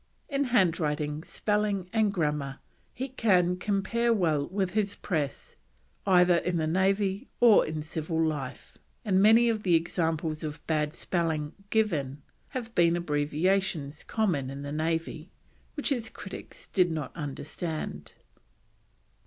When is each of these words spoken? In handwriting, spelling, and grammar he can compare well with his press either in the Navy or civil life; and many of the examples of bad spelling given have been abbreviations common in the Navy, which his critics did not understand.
In 0.29 0.45
handwriting, 0.45 1.21
spelling, 1.23 1.87
and 1.93 2.11
grammar 2.11 2.57
he 2.91 3.07
can 3.09 3.55
compare 3.55 4.11
well 4.11 4.47
with 4.47 4.71
his 4.71 4.95
press 4.95 5.57
either 6.07 6.37
in 6.37 6.57
the 6.57 6.65
Navy 6.65 7.29
or 7.39 7.67
civil 7.83 8.19
life; 8.19 8.79
and 9.05 9.21
many 9.21 9.47
of 9.47 9.61
the 9.61 9.75
examples 9.75 10.43
of 10.43 10.65
bad 10.65 10.95
spelling 10.95 11.53
given 11.69 12.23
have 12.47 12.73
been 12.73 12.95
abbreviations 12.95 14.03
common 14.03 14.49
in 14.49 14.63
the 14.63 14.71
Navy, 14.71 15.29
which 15.75 15.89
his 15.89 16.09
critics 16.09 16.65
did 16.73 16.89
not 16.89 17.15
understand. 17.15 18.13